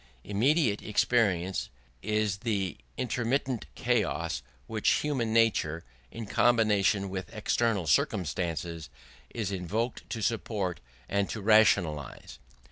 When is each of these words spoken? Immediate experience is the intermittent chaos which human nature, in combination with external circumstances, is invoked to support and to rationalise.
Immediate 0.23 0.81
experience 0.81 1.69
is 2.01 2.37
the 2.39 2.75
intermittent 2.97 3.67
chaos 3.75 4.41
which 4.65 4.89
human 5.03 5.31
nature, 5.31 5.83
in 6.09 6.25
combination 6.25 7.07
with 7.07 7.31
external 7.31 7.85
circumstances, 7.85 8.89
is 9.29 9.51
invoked 9.51 10.09
to 10.09 10.23
support 10.23 10.79
and 11.07 11.29
to 11.29 11.39
rationalise. 11.39 12.39